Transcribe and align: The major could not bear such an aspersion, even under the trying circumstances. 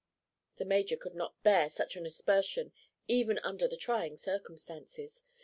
The 0.55 0.65
major 0.65 0.97
could 0.97 1.13
not 1.13 1.43
bear 1.43 1.69
such 1.69 1.95
an 1.95 2.07
aspersion, 2.07 2.73
even 3.07 3.37
under 3.43 3.67
the 3.67 3.77
trying 3.77 4.17
circumstances. 4.17 5.23